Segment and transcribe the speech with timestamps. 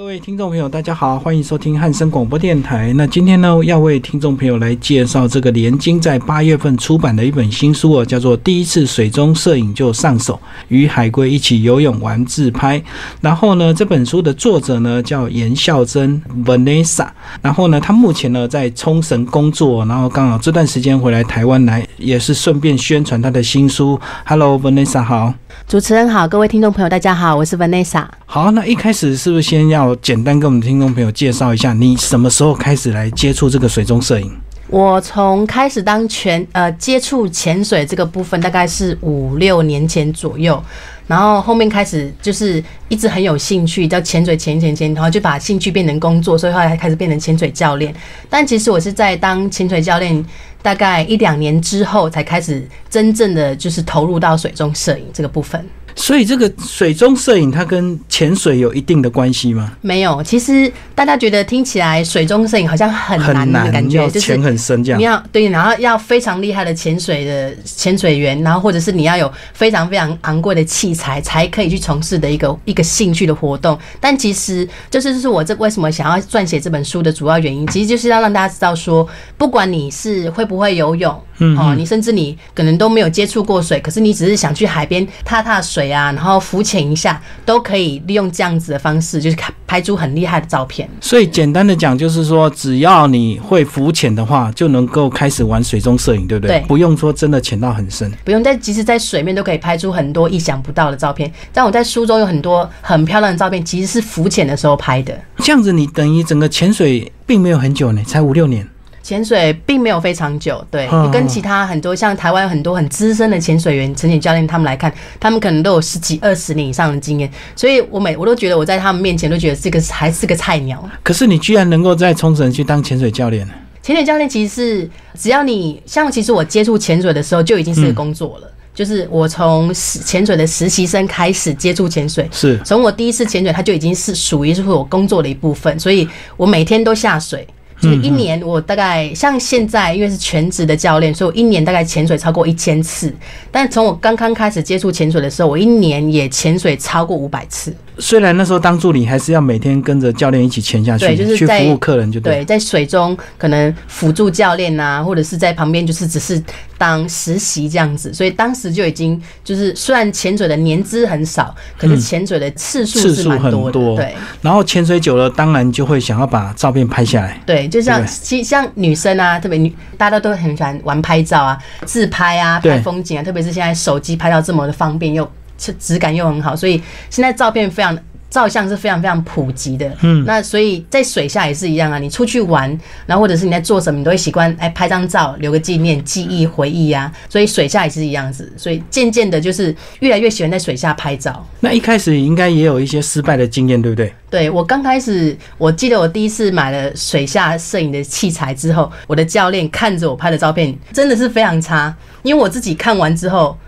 [0.00, 2.90] 各位听众朋友，大家好，欢迎收听汉声广播电台。
[2.94, 12.80] 那今天呢，要为听众朋友来介绍这个连经在八月份出版的一本新书哦，叫做《第一次水中摄影就上手，与海龟一起游泳玩自拍》。
[13.20, 17.06] 然后呢，这本书的作者呢叫严孝珍 Vanessa。
[17.42, 24.00] 然后呢，他目前呢在冲绳工作，然后刚好这段时间回来台湾来，也是顺便宣传他的新书。
[24.24, 25.34] Hello，Vanessa，好。
[25.66, 28.06] 主持人好，各位听众朋友，大家好，我是 Vanessa。
[28.26, 34.30] 好，那一开始是不是先要简单跟我们听众朋友介绍一下，你什么时候开始来接触这个水中摄影？
[34.68, 40.62] 我从开始当全呃接触潜水这个部分，大概是五六年前左右，
[41.10, 47.92] 然后后面开始就是一直很有兴趣，叫潜水潜潜潜，然后就把兴趣变成工作，所以后来开始变成潜水教练。
[48.28, 50.24] 但其实我是在当潜水教练
[50.62, 55.66] 大概一两年之后，才开始真正的就是投入到水中摄影这个部分。
[56.00, 59.70] 所以这个水中摄影它跟潜水有一定的关系吗？
[59.82, 64.98] 没有，其实大家觉得听起来水中摄影好像很难的感觉，就是潜很深这样。
[64.98, 73.78] 你要对，然后要非常厉害的潜水的潜水员，然后或者是你要有非常非常昂贵的器材才可以去从事的一个一个兴趣的活动。
[74.00, 85.89] 但其实就是就是我这为什么想要撰写这本书的主要原因，其实就是要让大家知道说，不管你是会不会游泳，嗯，哦，你甚至你可能都没有接触过水，可是你只是想去海边踏踏水。
[85.90, 90.88] 啊，然后浮潜一下都可以利用这样子的方式，就是拍出很厉害的照片。
[91.00, 96.58] 所以简单的讲，就是说只要你会浮潜的话，就能够开始玩水中摄影，对不对？
[96.60, 101.32] 对，不用说真的潜到很深，不用在即使在水面都可以拍出很多意想不到的照片。
[101.52, 105.18] 但我在书中有很多很漂亮的照片，其实是浮潜的时候拍的。
[105.38, 108.66] 这样子，你等于整个潜水并没有很久呢，才五六年。
[109.10, 120.88] 潜水并没有非常久，对，跟其他很多像台湾很多很资深的潜水员、潜水教练他们来看，他们可能都有十几、二十年以上的经验，所以我每我都觉得我在他们面前都觉得这个还是个菜鸟。
[121.02, 123.44] 可是你居然能够在冲绳去当潜水教练
[123.82, 137.44] 潜水教练其实是只要你像，其实我接触潜水的时候就已经是个工作了，就是我从潜水的实习生开始接触潜水，是从我第一次潜水，它就已经是属于是我工作的一部分，所以我每天都下水。
[137.80, 143.14] 就是一年，我大概像现在，因为是全职的教练，所以我一年大概潜水超过一千次。
[143.50, 147.74] 但从我刚刚开始接触潜水的时候，我一年也潜水超过五百次。
[148.00, 156.42] 虽然那时候当助理，还是要每天跟着教练一起潜下去，对，就是去服务客人，就对，在水中可能辅助教练啊，或者是在旁边就是只是
[156.78, 158.12] 当实习这样子。
[158.12, 163.96] 所以当时就已经就是虽然潜水的年资很少，可是潜水的次数是蛮多的。
[163.96, 167.40] 对，然后潜水久了，当然就会想要把照片拍下来。
[167.44, 175.30] 对，就像其像女生啊，特别女大家都很喜欢玩拍照啊，自拍啊，拍风景啊，特别是现在手机拍照这么的方便又。
[175.78, 177.98] 质感又很好，所以现在照片非常
[178.30, 179.92] 照相是非常非常普及的。
[180.02, 181.98] 嗯，那所以在水下也是一样啊。
[181.98, 182.70] 你出去玩，
[183.04, 187.12] 然后或者是你在做什么，你都会习惯哎拍张照，留个纪念、记忆、回忆啊。
[187.28, 188.52] 所以水下也是一样子。
[188.56, 191.44] 所以渐渐的，就是越来越喜欢在水下拍照。
[191.58, 194.14] 那一开始应该也有一些失败的经验，对不对？
[194.30, 201.92] 对我刚开始，我记得我第一次买了水下摄影的器材之后，我的教练看着我拍的照片真的是非常差，
[202.22, 203.58] 因为我自己看完之后。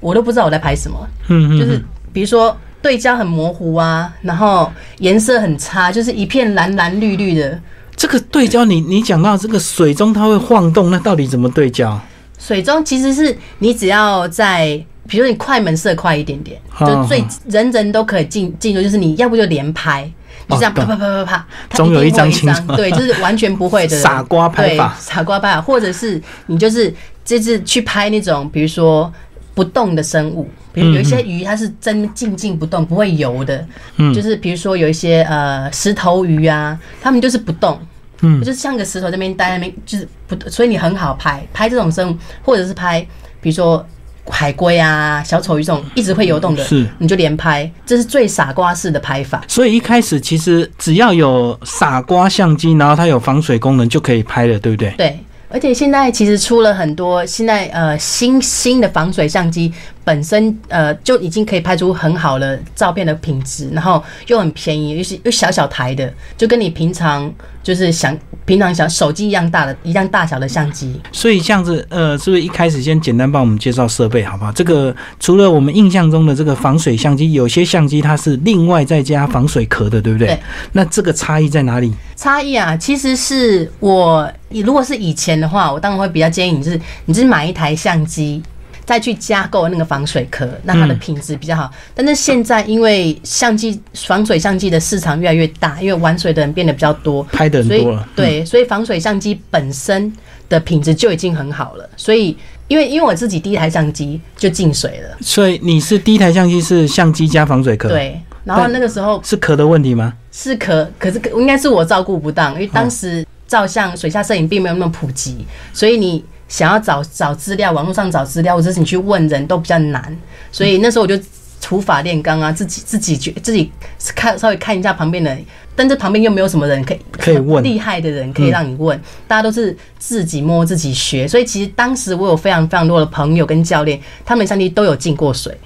[0.00, 0.98] 我都不知道我在拍什么，
[1.28, 1.82] 就是
[2.12, 7.60] 比如说对焦很模糊啊，然后颜色很差，就是一片蓝蓝绿绿的。
[7.96, 12.00] 这个对焦，你你讲到这个水中它会晃动，那到底怎么对焦？
[12.38, 20.08] 水中其实是你只要在，比如你快门设快一点点，就最人人都可以进进入，就是你要不就连拍，
[20.48, 23.98] 就这样啪啪啪啪啪，总有一张清对，就是完全不会的。
[24.00, 26.94] 傻瓜拍法，傻瓜拍法，或者是你就是
[27.24, 29.12] 这次去拍那种，比如说。
[29.58, 33.66] 不动的生物，比如有一些鱼，它是真静静不动，不会游的。
[33.96, 37.76] 嗯，就是比如说有一些呃石头鱼啊，它们就是不动，
[38.20, 43.04] 嗯，就是像个石头那边待那边，就是不，所以你很好拍拍这种生物，或者是拍
[43.40, 43.84] 比如说
[44.30, 49.42] 海龟啊、小丑鱼这种一直会游动的，是你就连拍，这是最傻瓜式的拍法。
[49.48, 54.94] 所以一开始其实只要有傻瓜相机，然后它有防水功能就可以拍了，对不对？
[54.96, 55.18] 对。
[55.48, 59.72] 而且现在其实出了很多现在呃新新的防水相机，
[60.08, 67.30] 本身呃就已经可以拍出很好的照片的品质，然后又很便宜，又是又小小台的，就跟你平常
[67.62, 68.16] 就是想
[68.46, 70.98] 平常想手机一样大的一样大小的相机。
[71.12, 74.50] 所以这样子呃，是不是一开始先简单帮我们介绍设备好不好？
[74.52, 80.28] 这个除了我们印象中的这个防水相机，有些相机它是另外再加防水壳的，对不对？
[80.28, 80.38] 对。
[80.72, 81.92] 那这个差异在哪里？
[82.16, 88.42] 差异啊，其实是我，如果是以前的话，我当然会比较建议你，就是你就是买一台相机，
[88.88, 91.70] 再去加购那个防水壳，那它的品质比较好。
[91.94, 98.08] 但是现在因为相机防水相机的市场越来越大，因为玩水的人变得比较多，拍的很所以多了，嗯。
[98.16, 100.10] 对，所以防水相机本身
[100.48, 101.86] 的品质就已经很好了。
[101.98, 102.34] 所以
[102.66, 110.14] 因为因为我自己第一台相机就进水了，所以你是第一台相机是相机加防水壳，，对，然后那个时候是壳的问题吗？
[110.32, 115.44] 是壳可是应该是我照顾不当，因为当时照相水下摄影并没有那么普及，
[115.74, 120.16] 所以你想要找找资料，网络上找资料，或者是你去问人都比较难，
[120.50, 121.16] 所以那时候我就
[121.60, 123.70] 除法炼钢啊，自己自己觉自己
[124.14, 125.44] 看稍微看一下旁边的人，
[125.76, 127.62] 但这旁边又没有什么人可以可以问。
[127.62, 135.56] 厉害的人可以让你问，大家都是自己摸自己学，所以其实当时我有非常非常多的朋友跟教练，他们相机都有进过水。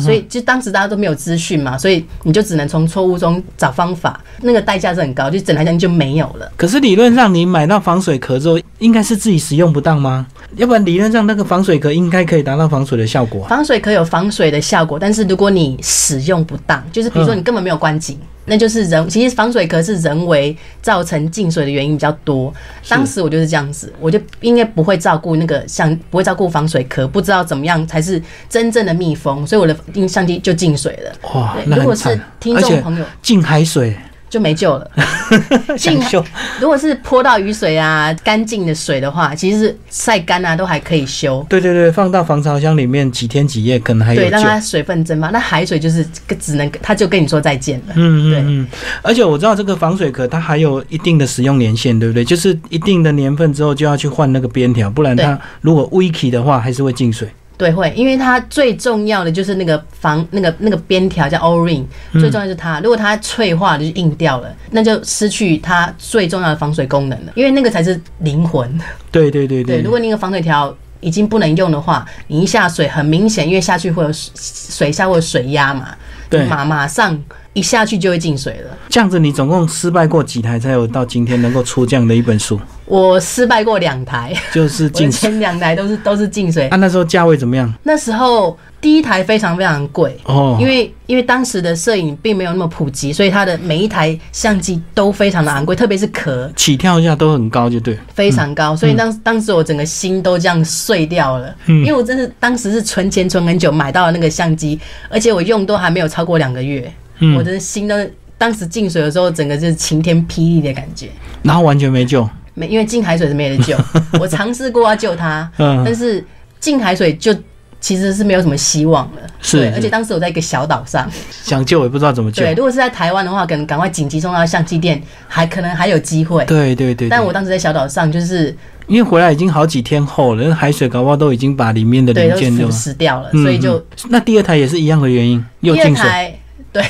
[0.00, 6.50] 所以就当时大家都没有资讯嘛，所以你就只能从错误中找方法，那个代价是很高，就整台相机就没有了。
[6.56, 10.26] 可是理论上，你买到防水壳之后，应该是自己使用不当吗？
[10.56, 13.48] 要不然理论上那个防水壳应该可以达到防水的效果啊。
[13.48, 19.08] 防水壳有防水的效果，但是如果你使用不当，就是比如说你根本没有关紧，那就是人。
[19.08, 22.52] 其实防水壳是人为造成进水的原因比较多。
[22.88, 31.12] 当时我就是这样子，我就应该不会照顾那个相不会照顾防水壳，不知道怎么样才是真正的密封，所以我的相机就进水了。
[31.34, 33.96] 哇，那如果是听众朋友进海水，
[34.32, 34.90] 就没救了。
[35.76, 36.24] 想修。
[36.58, 41.44] 如果是泼到雨水啊、干净的水的话，其实是晒干啊都还可以修。
[41.50, 44.42] 对对对，放到防潮箱里面几天几夜，可能还有对，让。
[44.42, 45.28] 它水分蒸发。
[45.28, 46.02] 那海水就是
[46.40, 47.92] 只能，它就跟你说再见了。
[47.94, 48.68] 嗯嗯嗯，
[49.02, 52.24] 而且我知道这个防水壳它还有一定的使用年限，对不对？
[52.24, 57.28] 就是一定的年份之后就要去换那个边条，不然它如果 wiki 的话还是会进水。
[57.62, 62.80] 对，会，因为它最重要的就是那个防那个那个边条叫 O ring，最重要就是它。
[62.80, 67.32] 如果它脆化了，就是硬掉了，那就失去它最重要的防水功能了。
[67.36, 68.68] 因为那个才是灵魂。
[69.12, 75.94] 对对对对，如果你那个防水条已经不能用的话，你一下水很明显，因为下去会有水水下会有水压嘛，
[76.28, 77.16] 对马马上
[77.52, 78.76] 一下去就会进水了。
[78.88, 82.60] 这样子，你总共失败过几台才有到今天能够出这样的一本书？
[82.86, 85.10] 我失败过两台，就是进。
[85.10, 86.68] 前两台都是都是进水。
[86.68, 87.72] 啊，那时候价位怎么样？
[87.84, 97.96] 那时候第一台非常非常贵，哦，因为因为当时的摄影并没有那么普及，所以它的每一台相机都非常的昂贵，特别是壳起跳价都很高，就对。
[98.12, 104.78] 非常高，所以当当时我整个心都这样碎掉了，嗯因为我真是当时是存钱存很久买到了那个相机，
[105.08, 106.92] 而且我用都还没有超过两个月，
[107.22, 107.94] 嗯我的心都
[108.36, 111.08] 当时进水的时候，整个就是晴天霹雳的感觉。
[111.42, 112.28] 然后完全没救。
[112.54, 113.76] 没，因为进海水是没得救。
[114.20, 116.22] 我尝试过要救他，嗯但是
[116.60, 117.34] 进海水就
[117.80, 119.22] 其实是没有什么希望了。
[119.22, 122.42] 对，是是而且当时我在一个小岛上，想救也不知道怎么救。
[122.42, 126.44] 对，如果是在台湾的话，可能赶快紧急送到相机店，还可能还有机会。
[126.44, 128.54] 对对对对但我当时在小岛上，就是
[128.86, 132.72] 因为回来已经好几天后了，那海水搞不好都已经把里面的对都腐零件就。
[132.72, 136.08] 蚀掉了，嗯所以就嗯那第二台也是一样的原因，又第二进水。
[136.08, 136.38] 台
[136.70, 136.88] 对，哼，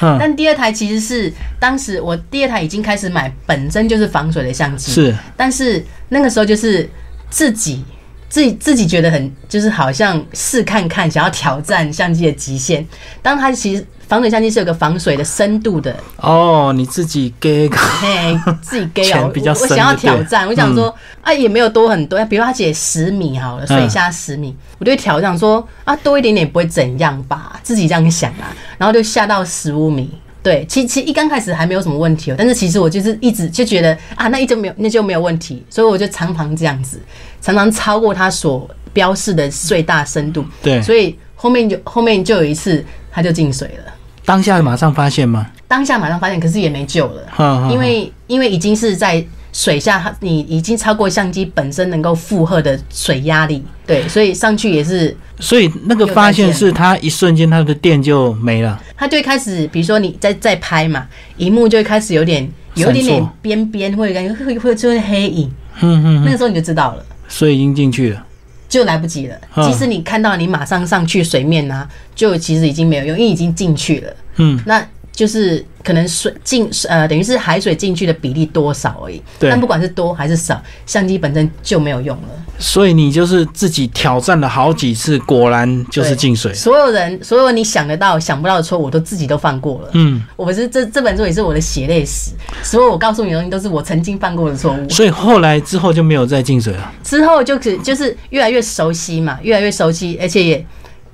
[0.00, 5.14] 但第二台其实是当时我第二台已经开始买本身就是防水的相机，是。
[5.36, 6.88] 但是那个时候就是
[7.28, 7.84] 自己
[8.28, 12.86] 自己自己觉得很就是好像试看看，想要挑战相机的极限。
[13.22, 20.92] 当它其实防水相机是有个防水的深度的，哦，你自己给嘿，自己给啊，钱比较深我我想要挑战，我想说、
[21.22, 23.78] 啊也没有多很多，比如他写十米好了，嗯。
[23.78, 30.10] 水下十米，我就会挑战说啊多一点点不会怎样吧，自己这样想啊，然后就下到十五米。
[30.42, 37.00] 对，其其实一刚开始还没有什么问题哦，但是其实我就是一直就觉得啊，那一就没有那就没有问题，所以我就常常这样子，
[37.40, 43.92] 常常超过它所标示的最大深度，对，所以后面就后面就有一次它就进水了，
[44.30, 45.44] 当下马上发现吗？
[45.66, 47.68] 当下马上发现，可是也没救了。
[47.68, 58.80] 因为因为已经是在水下，它你已经超过相机本身能够负荷的水压力，对，所以上去也是，所以那个发现是它一瞬间它的电就没了。
[58.96, 61.08] 它就会开始，比如说你在在拍嘛，
[61.38, 67.04] 荧幕就会开始有点有一点点边边，会感觉会会出现黑影，嗯嗯，那个时候你就知道了。
[67.26, 68.24] 所以已经进去了。
[68.70, 69.36] 就来不及了。
[69.56, 74.12] 嗯即使你看到你马上上去水面啊，就其实已经没有用，因为已经进去了。
[74.36, 74.82] 嗯，那
[75.20, 79.20] 就是可能水进呃，等于是海水进去的比例多少而已。
[79.38, 82.28] 对但不管是多还是少，相机本身就没有用了。
[82.58, 86.54] 所以你就是自己挑战了好几次，果然就是进水。
[86.54, 89.90] 所有人，所有你想得到、想不到的错，我都自己都犯过了。
[89.92, 92.30] 嗯，我不是这这本书也是我的血泪史，
[92.62, 94.88] 所有我告诉你的东西都是我曾经犯过的错误。
[94.88, 96.90] 所以后来之后就没有再进水了。
[97.04, 100.66] 之后就可就是越来越熟悉嘛，越来越熟悉，而且也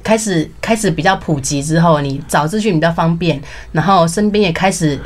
[0.07, 4.97] 开始开始比较普及之后，你找资讯比较方便，然后身边也开始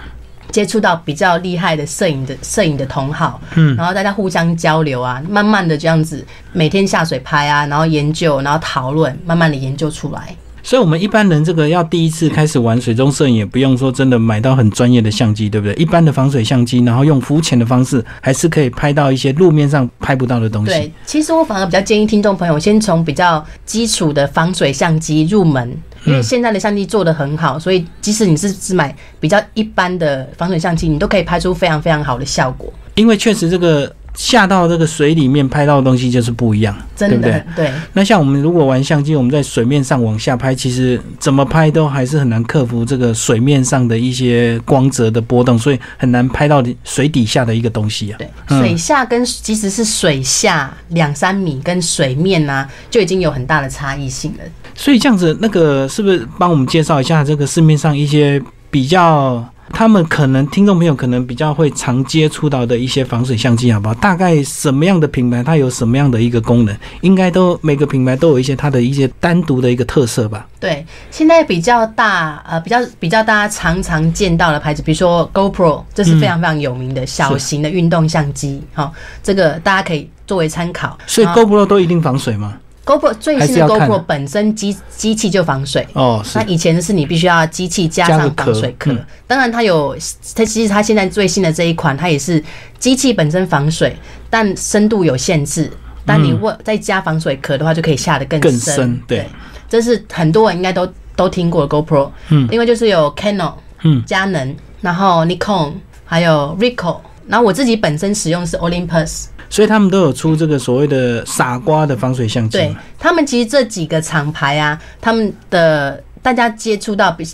[0.50, 10.37] 接触到比较厉害的摄影的摄影的同好，嗯，然后大家互相交流啊，慢慢的这样子每天下水拍啊，然后研究，然后讨论，慢慢的研究出来。
[10.62, 15.75] 所以，我们一般人这个要第一次开始玩水中摄影，也不用说真的买到很专业的相机，对不对？
[15.75, 20.71] 一般的防水相机，然后用浮潜的方式，还是可以拍到一些路面上拍不到的东西。
[20.71, 32.73] 对，其实我反而比较建议听众朋友先从比较基础的防水相机入门，因为现在的相机做的很好，所以即使你是只买比较一般的防水相机，你都可以拍出非常非常好的效果。
[32.95, 33.90] 因为确实这个。
[34.20, 37.42] 下到这个水里面拍到的东西就是不一样，对不对？
[37.56, 37.72] 对。
[37.94, 48.18] 那像我们如果玩相机，我们在水面上往下拍，其实怎么拍都还是很难克服这个水面上的一些光泽的波动，所以很难拍到水底下的一个东西啊。
[48.18, 48.28] 对，
[48.60, 54.44] 水下跟即使是水下两三米跟水面呢，就已经有很大的差异性了。
[54.74, 58.38] 所以这样子，那个是不是帮我们介绍一下这个市面上一些
[58.70, 59.42] 比较？
[59.72, 63.94] 他们可能听众朋友可能比较会常接触到的一些防水相机，好不好？
[63.94, 66.76] 大概什么样的品牌，它有什么样的一个功能？
[67.00, 70.46] 应该都每个品牌都有一些它的一些单独的一个特色吧？
[70.58, 78.62] 对，现在比较大呃，比较比较大家常常见到的牌子，比如说 GoPro，这是非常非常有名的小型的运动相机。
[78.74, 80.98] 好，这个大家可以作为参考。
[81.06, 82.54] 所以 GoPro 都一定防水吗
[82.90, 88.92] ？GoPro 最新的 GoPro 本身机机器就防水哦，那以前的是你必须要机器加上防水壳。
[89.28, 89.97] 当然它有，
[90.35, 92.42] 它其实它现在最新的这一款，它也是
[92.78, 93.97] 机器本身防水，
[94.28, 95.70] 但深度有限制。
[96.04, 99.00] 但你问再加防水壳的话，就可以下得更更深。
[99.06, 99.26] 对，
[99.68, 102.11] 这是很多人应该都都听过 GoPro。
[102.30, 109.26] 嗯，另外就是有 Canon，嗯，佳能，然后 Nikon，还有 Ricoh，然后我自己本身使用是 Olympus。
[109.50, 112.57] 所以他们都有出这个所谓的傻瓜的防水相机。
[112.57, 117.25] 对他们，其实这几个厂牌啊，他们的大家接触到比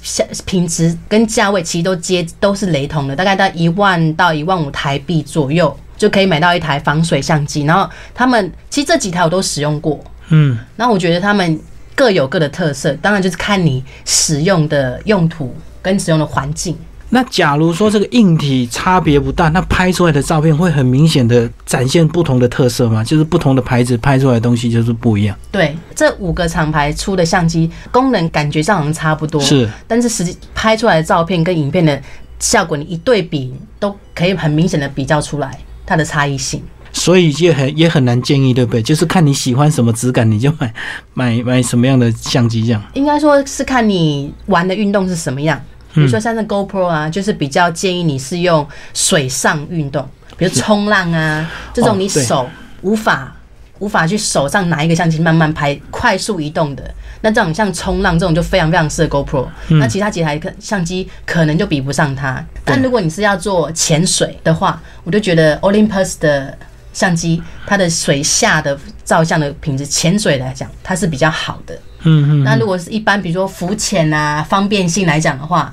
[0.46, 7.64] 品质跟价位，其实都接都是雷同的，大概在一万到一万五台币左右就可以买到一台防水相机。
[7.64, 11.60] 然后他们其实这几台我都使用过，嗯，然后我觉得他们
[11.94, 16.74] 各有各的特色，当然就是看你使用的用途跟使用的环境。
[17.08, 23.04] 那假如说这个硬体差别不大，那拍出来的照片会很明显的展现不同的特色吗？
[23.04, 25.36] 就是不同的牌子拍出来的东西就是不一样。
[25.52, 32.00] 对，这五个厂牌出的相机功能感觉上好像差不多，是，但是实际拍出来的照片跟影片的
[32.40, 36.62] 效果，你一对比都可以很明显的比较出来它的差异性。
[36.92, 38.82] 所以就很也很难建议，对不对？
[38.82, 40.74] 就是看你喜欢什么质感，你就买
[41.12, 42.82] 买买什么样的相机这样。
[42.94, 45.62] 应该说是看你玩的运动是什么样。
[45.96, 52.48] 比如说像是 GoPro 啊，就是比较建议你是用水上运动，比如冲浪啊这种，你手
[52.82, 53.34] 无法
[53.78, 59.46] 无法去手上拿一个相机慢慢拍快速移动的，那这种像冲浪这种就非常非常适合 GoPro。
[59.68, 62.44] 那其他几台相机可能就比不上它。
[62.64, 66.56] 但如果你是要做潜水的话，我就觉得 Olympus 的
[66.92, 71.78] 相机它的水下的照相的品质，潜水来讲它是比较好的。
[72.06, 75.72] 嗯嗯，那如果是一般，比如说浮潜啊，方便性来讲的话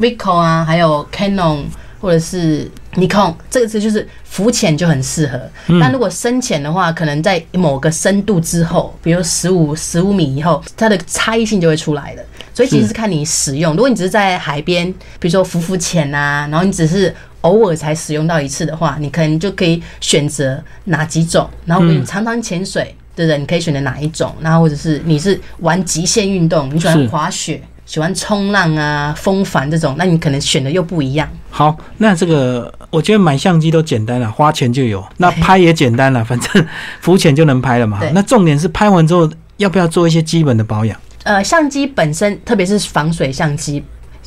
[0.00, 1.64] ，Ricoh 啊，还有 Canon
[2.00, 5.38] 或者是 Nikon，这个词就是浮潜就很适合。
[5.80, 12.22] 但如果深潜的话，可能在某个深度之后，比如十五十五米以后，它的差异性就会出来了。
[12.54, 13.74] 所以其实是看你使用。
[13.74, 21.50] 如果你只是在海边，比如说浮浮潜啊，然后你只是偶尔才使用到一次的话，你可能就可以选择哪几种。
[21.66, 22.82] 然后你常常潜水。
[22.84, 24.34] 对的，你可以选择哪一种？
[24.40, 31.28] 那或者是你是玩极限运动，你喜欢滑雪、喜欢冲浪啊、风帆这种，那你可能选的又不一样。
[31.50, 36.66] 好，那这个我觉得买相机都简单了，花钱就有；那拍也简单了， 反正
[37.00, 38.00] 浮潜就能拍了嘛。
[38.12, 40.98] 那重点是拍完之后要不要做一些基本的保养？
[41.22, 43.82] 呃，相机本身，特别是防水相机。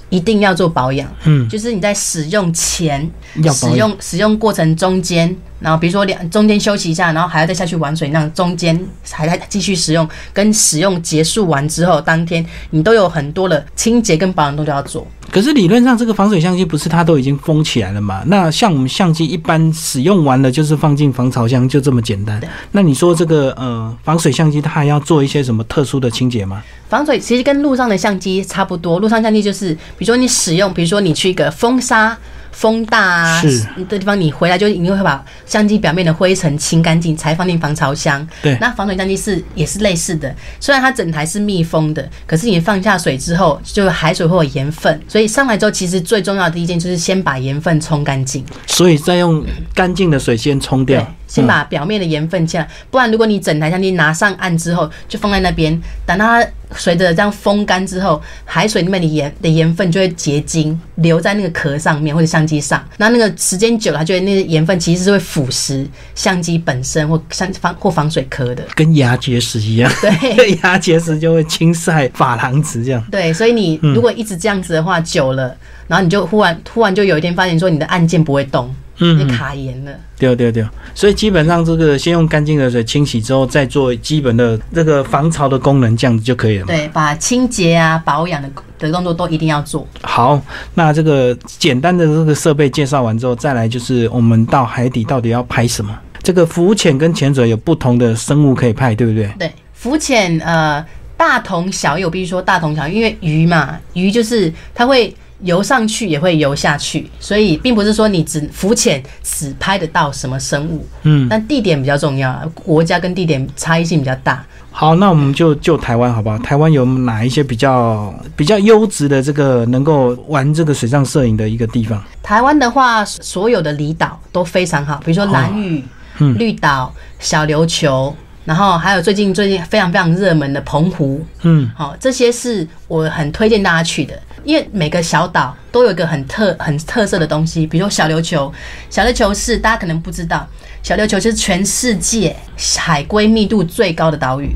[0.10, 3.12] 一定要做保养，嗯，就是你在使用前、
[3.52, 8.80] 使用使用过程中间，然后比如说两中间休息一下，然后还要再下去玩水，那中间
[9.12, 15.06] 还在继续使用，跟使用结束完之后当天，你都有很多的清洁跟保养都要做。
[15.30, 18.24] 可是理论上，这个防水相机不是它都已经封起来了嘛？
[18.28, 22.42] 那像我们相机一般使用完了就是放进防潮箱，就这么简单。
[22.72, 26.64] 那你说这个呃防水相机它还要做一些什么特殊的清洁吗？
[26.88, 32.18] 防水其实跟路上的相机差不多，路上相机就是比如说你使用，比如说你去一个风沙。
[32.58, 33.42] 风大啊
[33.88, 38.28] 的地方，你回来就一定会把相机表面的灰尘清干净，才放进防潮箱。
[38.42, 48.44] 对，那防水相机是也是类似的，虽然它整台是密封的，可是你放下水之后，就海水会有盐分，所以上来之后，其实最重要的一件就是先把盐分冲干净。
[48.66, 49.46] 所以再用
[49.76, 51.08] 干净的水先冲掉。
[51.28, 62.84] 先把表面的盐分切了，不然如果你整台相机拿上岸之后，就放在那边，等它随着这样风干之后，海水里面的盐的盐分就会结晶，留在那个壳上面或者相机上。
[62.98, 68.64] 那那个时间久了，它就会那个盐分其实是会腐蚀相机本身或相防或防水壳的。
[68.76, 73.06] 跟牙结石一样，对，牙结石就会侵晒珐琅质这样。
[73.12, 75.56] 对，所以你如果一直这样子的话，久了，
[75.88, 79.92] 然后你就忽然突然就有一天发现说你的按键不会动，嗯你卡盐了。
[80.20, 86.66] 对对对，所以基本上这个先用干净的水清洗之后，再做基本的这个防潮的功能，这样子就可以了。
[86.66, 89.88] 对，把清洁啊、保养的的动作都一定要做。
[90.02, 90.42] 好，
[90.74, 95.96] 那这个简单的这个设备介绍完之后，再来就是我们到海底到底要拍什么？
[96.24, 99.32] 这个浮潜跟潜水有不同的生物可以拍，对不对？
[99.38, 100.84] 对，浮潜呃
[101.16, 114.44] 大同小异，我必须说大同小异，因为鱼嘛，鱼就是它会游上去也会游下去，所以并不是说你只浮潜只拍得到什么生物，嗯，但地点比较重要，啊，国家跟地点差异性比较大。
[114.72, 116.38] 好，那我们就就台湾好不好？
[116.40, 122.00] 台湾有哪一些比较比较优质的这个能够玩这个水上摄影的一个地方？
[122.22, 125.84] 台湾的话，所有的离岛都非常好，比如说蓝屿、
[126.20, 128.16] 嗯绿岛、小琉球，
[128.46, 138.50] 然后还有最近最近非常非常热门的澎湖，嗯，好、这些是我很推荐大家去的，因为每个小岛都有一个很特很特色的东西，比如说小琉球，
[138.90, 140.48] 小琉球是大家可能不知道，
[140.82, 142.34] 小琉球是全世界
[142.78, 144.56] 海龟密度最高的岛屿，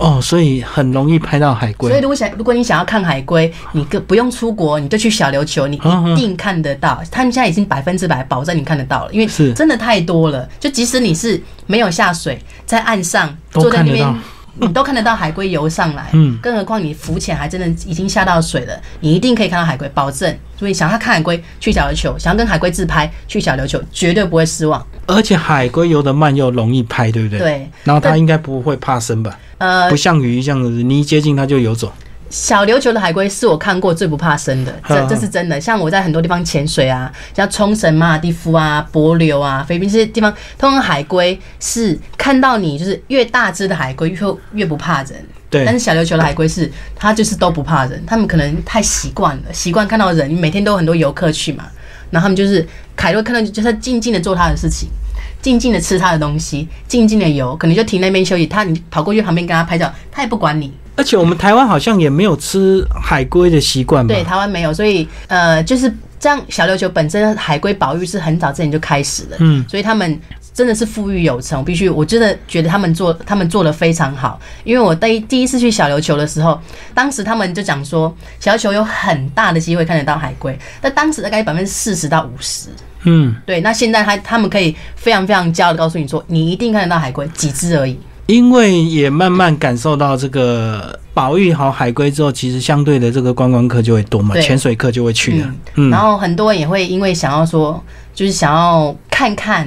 [0.00, 2.02] 哦，所以很容易拍到海龟所以。
[2.02, 7.00] 如果想如果你想要看海龟，你个不用出国，你就去小琉球，你一定看得到。
[7.08, 10.48] 他们现在已经百分之百保证你看得到了，因为是真的太多了。
[10.58, 14.14] 就即使你是没有下水，在岸上都坐在那边。
[14.54, 20.36] 你都看得到海龟游上来，嗯更何况你浮潜还真的已经下到水了，你一定可以看到海龟，保证。
[20.58, 24.84] 所以想要看海龟，去小琉球；想要跟海龟自拍，去小琉球，绝对不会失望。
[25.06, 27.38] 而且海龟游得慢又容易拍，对不对？。
[27.38, 29.38] 对，然后它应该不会怕生吧？
[29.58, 31.92] 呃不，像鱼这样子，你一接近它就游走。
[32.30, 35.60] 小琉球的海龟是我看过最不怕生的，这嗯这是真的。
[35.60, 44.18] 像我在很多地方潜水啊，像冲绳、马尔地夫啊、帛琉啊、菲律宾这些地方，通常海龟是看到你就是越大只的海龟越
[44.52, 45.24] 越不怕人。
[45.50, 51.64] 但是，小琉球的海龟是，它就是都不怕人，他们可能太习惯了，习惯看到人，每天都有很多游客去嘛，
[52.10, 54.90] 然后他们就是凯洛看到就是静静的做他的事情，
[55.40, 64.12] 静静的吃他的东西，静静的游，可能就停那边休息，他你跑过去旁边跟他拍照，他也不管你，而且我们台湾好像也没有吃海龟的习惯吧？
[64.12, 66.38] 对，台湾没有，所以呃，就是这样。
[66.48, 70.20] 小琉球本身海龟保育是很早之前就开始了，嗯，所以他们
[70.52, 71.64] 真的是富裕有成。
[71.64, 74.40] 必须，我真的觉得他们做他们做的非常好。
[74.64, 76.60] 因为我第第一次去小琉球的时候，
[76.92, 82.70] 当时他们就讲说，小琉球有很大的机会看得到海龟，但当时大概百分之四十到五十。
[83.04, 87.96] 嗯，对，那现在他他们可以非常非常骄傲的告诉你说，你一定看得到海龟，几只而已。
[88.28, 95.46] 因为也慢慢感受到这个保育好海龟之后，其实相对的这个观光客就会多嘛，对潜水客就会去了。
[95.46, 99.66] 嗯嗯，然后很多人也会因为想要说，就是想要看看，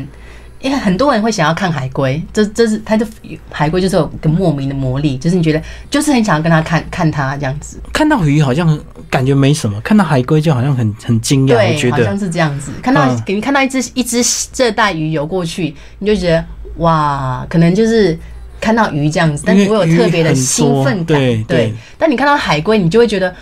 [0.60, 3.04] 因为很多人会想要看海龟，这这是它就
[3.50, 12.20] 海龟就是有个莫名的魔力，就是你觉得就是很想要跟他看看它这样子，看到鱼好像感觉没什么，看到海龟就好像很很惊讶，我觉得好像。
[12.20, 12.72] 是这样子。
[12.84, 14.22] 看到嗯给你看到一只一只
[14.56, 16.46] 热带鱼游过去，你就觉得
[16.78, 18.16] 哇，可能就是。
[18.62, 23.34] 看到鱼这样子，但不会有特别的兴奋感，对对但你看到海龟，你就会觉得，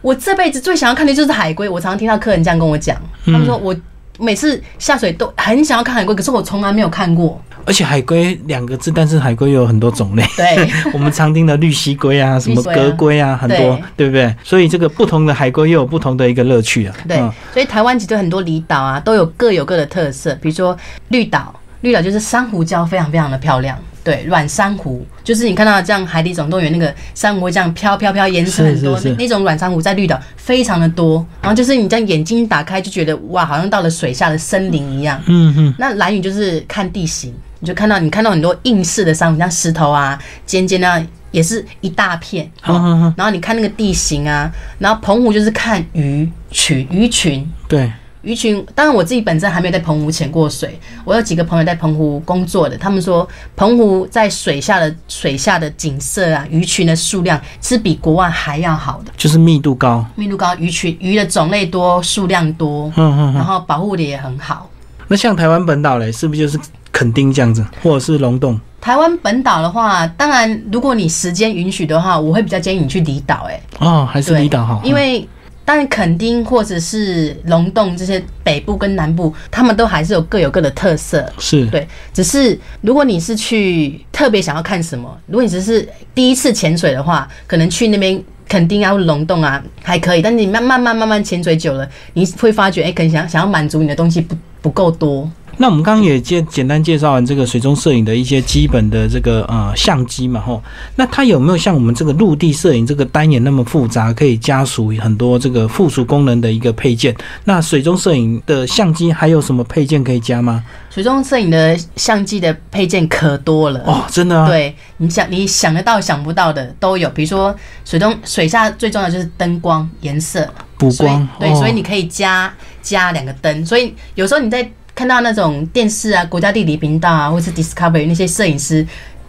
[0.00, 1.68] 我这辈子最想要看的就是海龟。
[1.68, 2.96] 我常常听到客人这样跟我讲，
[3.26, 3.76] 他们说我
[4.18, 7.40] 每次下水都很想要看海龟，可是我从来没有看过。
[7.66, 10.22] 而且海龟两个字，但是海龟有很多种类。
[10.36, 14.36] 对， 我们常听的绿蜥龟啊，什么格龟啊很多，对对不对？
[14.44, 16.94] 所以这个不同的海龟又有不同的一个乐趣啊。
[17.08, 20.34] 对嗯，所以台湾其实很多离岛啊，都有各有各的特色。
[20.42, 20.76] 比如说
[21.08, 31.26] 绿岛，绿岛就是珊瑚礁非常非常的漂亮，对，软珊瑚，就是你看到这样《海底总动员》那个珊瑚会这样飘飘飘，颜色很多，是是是那那种软珊瑚在绿岛非常的多。
[31.40, 35.18] 然后就是你这样眼睛打开就觉得哇，好像到了水下的森林一样。
[35.26, 42.50] 嗯嗯，那蓝屿就是看地形，你就看到你看到很多硬式的珊瑚，像石头啊、尖尖啊，也是一大片。
[42.60, 47.90] 好好好，然后你看那个地形啊，然后澎湖就是看鱼群，鱼群，对，
[48.24, 48.64] 鱼群。
[48.74, 60.04] 当然我自己本身还没有在澎湖潜过水，我有几个朋友在澎湖工作的，他们说澎湖在水下的水下的景色啊，鱼群的数量是比国外还要好的，就是密度高。
[60.14, 63.34] 密度高，鱼群鱼的种类多，数量多，嗯嗯嗯。
[63.34, 64.68] 然后保护的也很好。
[65.06, 66.58] 那像台湾本岛嘞，是不是就是
[66.90, 68.58] 垦丁这样子，或者是龙洞？
[68.80, 74.80] 台湾本岛的话，当然如果你时间允许的话，我会比较建议你去离岛、欸，哦，还是对离岛好？
[74.84, 75.26] 因为
[75.64, 81.26] 当然垦丁或者是龙洞这些北部跟南部，他们都还是有各有各的特色。
[81.38, 95.28] 是，对，只是如果你是去特别想要看什么，如果你只是第一次潜水的话，可能去那边垦丁啊或龙洞啊还可以，但是你慢慢慢慢慢潜水久了，你会发觉，哎、可能想想要满足你的东西不不够多。
[95.58, 100.62] 那我们刚刚也介简单介绍完这个水中摄影的一些基本的这个呃相机嘛，吼，
[100.96, 107.14] 那它有没有像我们这个陆地摄影这个单眼那么复杂，可以加属很多这个附属功能的一个配件？
[107.44, 110.64] 那水中摄影的相机还有什么配件可以加吗？
[110.90, 113.80] 水中摄影的相机的配件可多了。
[113.84, 128.86] 哦，真的啊，对，你想你想得到想不到的都有，比如说水中水下最重要的就是灯光颜色，补光，对，哦所以你可以加加两个灯，所以有时候你在看到那种电视啊、国家地理频道啊，或是 Discovery 那些摄影师。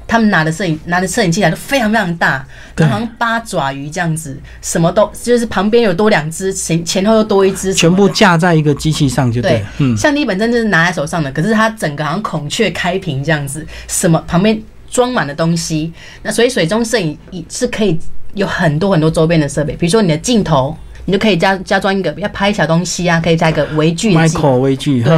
[0.08, 15.92] 他们拿的摄影拿的摄影器材都非常非常大，对好像八爪鱼这样子，什么都就是旁边有多两只，前前后又多一只，全部架在一个机器上就对对了，嗯，相机本身就是拿在手上的，可是它整个好像孔雀开屏这样子，什么旁边装满了东西。
[16.22, 18.00] 那所以水中摄影也是可以
[18.36, 25.16] 有很多很多周边的设备，比如说你的镜头，你就可以加加装一个要拍小东西啊，可以加一个微距的镜，micro 微距，对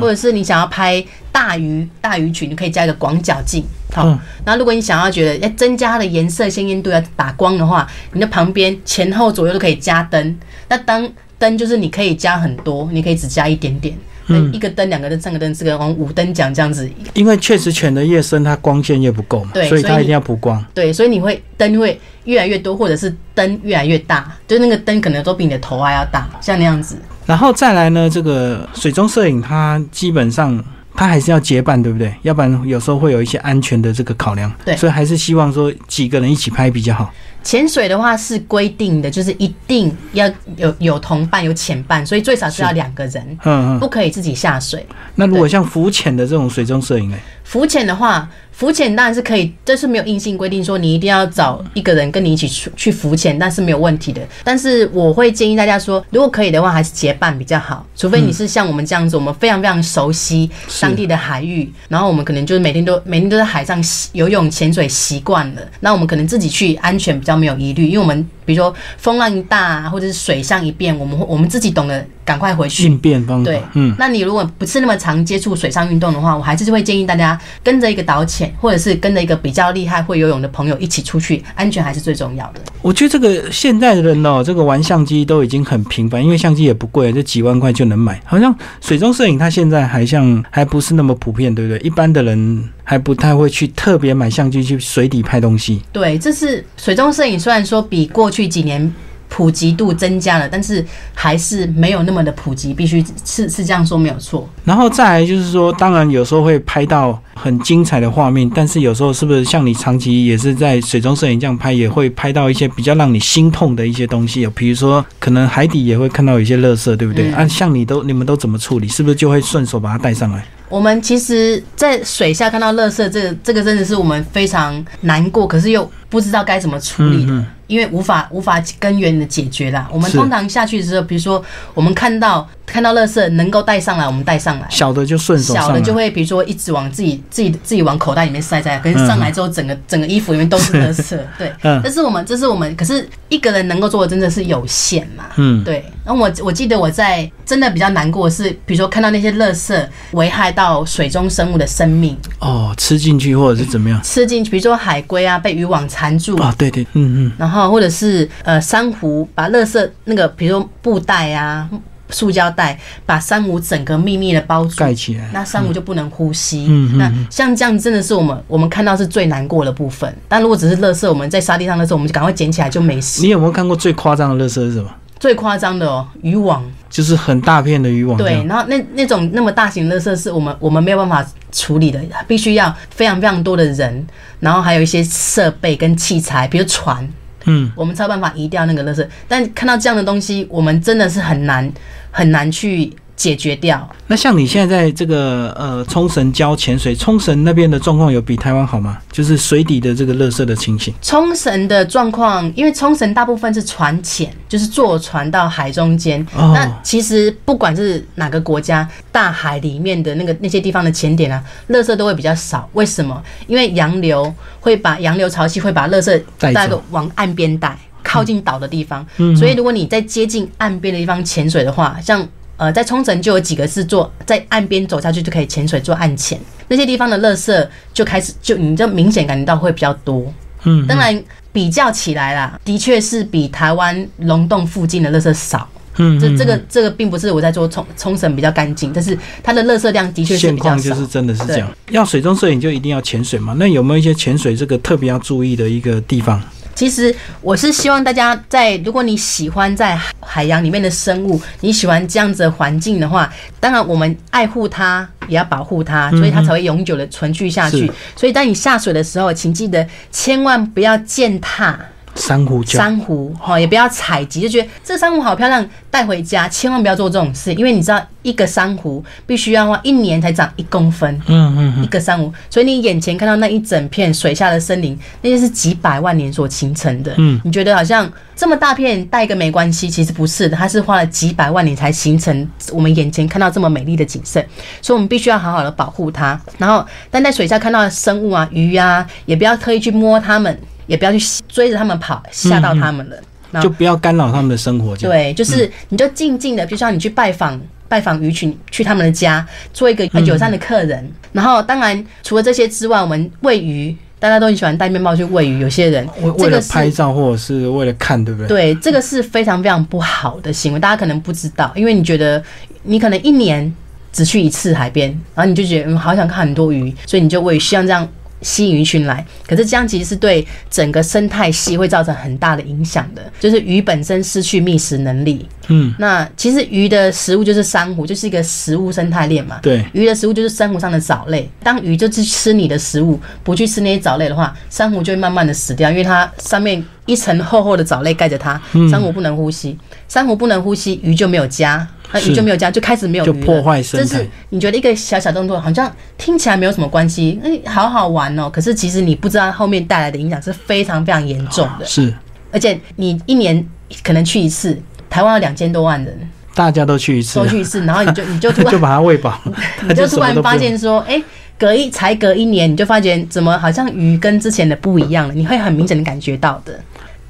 [0.00, 3.64] 或者是你想要拍大鱼大鱼群，你可以加一个广角镜。
[3.94, 10.38] 好，嗯那如果你想要觉得要增加它的颜色鲜艳度，要打光的话，你的旁边前后左右都可以加灯。
[10.68, 13.96] 那灯灯就是你可以加很多，你可以只加一点点。
[14.28, 16.88] 那嗯一个灯、两个灯、三个灯、四个灯，往五灯奖这样子。
[17.14, 20.64] 因为确实犬的越深，它光线越不够嘛，对所以你所以它一定要补光。
[20.72, 26.96] 对，所以你会灯会越来越多，或者是灯越来越大，就是那个灯可能都比你的头还要大，像那样子。
[27.26, 30.62] 然后再来呢，这个水中摄影它基本上
[30.94, 32.12] 它还是要结伴，对不对？
[32.22, 34.52] 要不然有时候会有一些安全的这个考量。
[34.64, 37.12] 对所以还是希望说几个人一起拍比较好。
[37.48, 43.80] 潜水的话是规定的，就是一定要有有同伴、有潜伴，所以最少是要两个人，嗯嗯。
[43.80, 44.86] 不可以自己下水。
[45.14, 47.16] 那如果像浮潜的这种水中摄影呢？
[47.48, 54.20] 浮潜的话，浮潜当然是可以，这是没有硬性规定说你一定要找一个人跟你一起去去浮潜，但是没有问题的。
[54.44, 72.84] 但是我会建议大家说，如果可以的话，还是结伴比较好，除非你是像我们这样子，我们非常非常熟悉当地的海域，然后我们可能就是每天都每天都在海上洗游泳、潜水习惯了，那我们可能自己去安全比较没有疑虑，因为我们比如说风浪一大啊或者是水上一变，我们会我们自己懂得赶快回去。
[72.84, 82.60] 应变方法对，，嗯，那你如果不是那么常接触水上运动的话，我还是会建议大家跟着一个导潜，或者是跟着一个比较厉害会游泳的朋友一起出去，安全还是最重要的。
[82.82, 88.20] 我觉得这个现在的人哦，这个玩相机都已经很频繁，因为相机也不贵，就几万块就能买。
[88.24, 91.78] 好像水中摄影它现在还像还不是那么普遍，对不对？
[91.80, 95.82] 一般的人还不太会去特别买相机去水底拍东西。
[95.92, 98.92] 对，这是水中摄影，虽然说比过去几年
[99.28, 104.48] 普及度增加了，但是还是没有那么的普及，必须是是这样说没有错。
[104.64, 114.46] 然后再来就是说，当然有时候会拍到很精彩的画面，但是有时候是不是像你长期也是在水中摄影这样拍，也会拍到一些比较让你心痛的一些东西？
[114.48, 117.30] 比如说，可能海底也会看到有一些垃圾，对不对？
[117.30, 118.88] 嗯啊，像你都你们都怎么处理？
[118.88, 120.44] 是不是就会顺手把它带上来？
[120.68, 127.44] 我们其实，在水下看到垃圾，这个这个真的是我们非常难过，可是又不知道该怎么处理的。
[127.68, 129.86] 因为无法无法根源的解决啦。
[129.92, 131.44] 我们通常下去的时候，比如说
[131.74, 134.66] 我们看到看到垃圾能够带上来，我们带上来。
[134.70, 141.52] 小的就顺手小的就会比如说一直往自己自己自己往口袋里面塞塞，可是嗯上来之后整个整个衣服里面都是垃圾， 对。
[141.60, 145.26] 嗯这是我们这是我们，可是一个人能够做的真的是有限嘛。
[145.36, 154.00] 嗯，对，然后我我记得我在真的比较难过的是，比如说看到那些垃圾危害到水中生物的生命，哦，吃进去或者是怎么样？
[154.02, 161.68] 吃进去，比如说海龟啊被渔网缠缠住，啊，对对，嗯嗯，然后或者是呃珊瑚把垃圾那个，比如说布袋啊、
[162.10, 165.28] 塑胶袋，把珊瑚整个秘密的包住，盖起来。
[165.32, 166.66] 那珊瑚就不能呼吸。
[166.68, 170.14] 嗯嗯那像这样真的是我们我们看到是最难过的部分。
[170.28, 173.22] 但如果只是乐色，我们在沙地上的时候，我们就赶快捡起来就没事。
[173.22, 174.88] 你有没有看过最夸张的乐色是什么？
[175.18, 176.64] 最夸张的哦，渔网。
[176.90, 184.06] 就是很大片的渔网对，然后那那种那么大型的垃圾是我们我们没有办法处理的，必须要非常非常多的人，
[184.40, 187.06] 然后还有一些设备跟器材，比如船，
[187.44, 189.06] 嗯，我们才有办法移掉那个垃圾。
[189.28, 191.70] 但看到这样的东西，我们真的是很难
[192.10, 193.86] 很难去解决掉。
[194.06, 198.96] 那像你现在在这个呃冲绳教潜水，冲绳那边的状况有比台湾好吗？
[199.12, 200.94] 就是水底的这个垃圾的情形。
[201.02, 206.24] 冲绳的状况，因为冲绳大部分是船潜，就是坐船到海中间。
[206.34, 212.66] 哦那其实不管是哪个国家，大海里面的那个那些地方的潜点啊，垃圾都会比较少。
[212.74, 213.20] 为什么？
[213.48, 217.76] 因为洋流会把洋流潮汐会把垃圾带走大概往岸边带。
[218.00, 219.04] 靠近岛的地方。
[219.18, 222.26] 嗯所以如果你在接近岸边的地方潜水的话，像
[222.58, 230.30] 呃在冲绳就有几个是做在岸边走下去就可以潜水做岸潜，那些地方的垃圾就开始就你就明显感觉到会比较多。
[230.64, 231.18] 嗯，当然
[231.52, 235.66] 比较起来啦，的确是比台湾龙洞附近的垃圾少。
[236.00, 240.70] 嗯，这这个嗯这个并不是我在做冲冲绳比较干净，但是它的垃圾量的确是现比较少。
[240.70, 241.68] 况就是真的是这样。
[241.90, 243.54] 要水中摄影就一定要潜水嘛？
[243.58, 246.40] 那有没有一些潜水这个特别要注意的一个地方？
[246.78, 257.92] 其实我是希望大家在，如果你喜欢在海洋里面的生物，你喜欢这样子的环境的话，当然我们爱护它，也要保护它，所以它才会永久的存续下去是。
[258.14, 261.76] 所以当你下水的时候，请记得千万不要践踏
[262.18, 271.18] 珊瑚礁，珊瑚，哈，也不要采集，就觉得这珊瑚好漂亮，带回家，千万不要做这种事，因为你知道一个珊瑚必须要花一年才长一公分。
[271.26, 277.14] 嗯嗯一个珊瑚，所以你眼前看到那一整片水下的森林，那些是几百万年所形成的。
[277.18, 284.44] 嗯，你觉得好像这么大片带一个没关系，其实不是的，它是花了几百万年才形成我们眼前看到这么美丽的景色，
[284.82, 286.38] 所以我们必须要好好的保护它。
[286.58, 293.16] 然后，但在水下看到的生物啊，鱼啊，也不要特意去摸它们，也不要去追着他们跑，吓到他们了。
[293.62, 294.94] 就不要干扰他们的生活。
[294.96, 301.10] 对，就是你就静静的，就像你去拜访拜访鱼群，去他们的家，做一个很友善的客人。
[301.32, 305.60] 然后，当然除了这些之外，我们喂鱼，大家都很喜欢戴面包去喂鱼。
[305.60, 308.48] 有些人为为了这个拍照或者是为了看，对不对？
[308.48, 312.42] 对，这个是非常非常不好的行为，大家可能不知道，因为你觉得
[312.82, 313.74] 你可能一年
[314.12, 318.06] 只去一次海边，然后你就觉得嗯好想看很多鱼，所以你就喂，希望这样
[318.42, 319.24] 吸引鱼群来。
[319.46, 325.46] 可是这样其实是对整个生态系会造成很大的影响的，就是鱼本身失去觅食能力。
[325.70, 329.58] 嗯，那其实鱼的食物就是珊瑚，就是一个食物生态链嘛。
[329.60, 331.48] 对，鱼的食物就是珊瑚上的藻类。
[331.62, 339.76] 当鱼就去吃你的食物，不去吃那些藻类的话，珊瑚就会慢慢的死掉，因为它上面一层厚厚的藻类盖着它，嗯珊瑚不能呼吸，
[340.08, 341.86] 珊瑚不能呼吸，鱼就没有家。
[342.12, 343.34] 那是鱼就没有加，就开始没有鱼了。
[343.34, 344.06] 就破坏生态。
[344.06, 348.48] 这是你觉得一个小小动作，好像听起来没有什么关系，哎、好好玩哦。
[348.48, 352.12] 可是其实你不知道后面带来的影响是非常非常严重的，是。
[352.50, 353.64] 而且你一年
[354.02, 356.30] 可能去一次，台湾有两千多万人。
[356.54, 357.38] 大家都去一次。
[357.38, 359.38] 都，去一次，然后你就 你就突然就把它喂饱，
[359.82, 361.22] 你它就突然发现说，哎、
[361.56, 366.80] 隔一才隔一年，你就发觉怎么好像鱼跟之前的不一样了，你会很明显的感觉到的。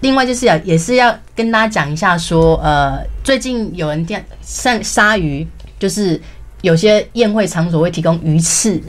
[0.00, 5.46] 另外就是要也是要跟大家讲一下说，呃，最近有人店像鲨鱼，
[5.78, 6.20] 就是
[6.62, 8.80] 有些宴会场所会提供鱼翅，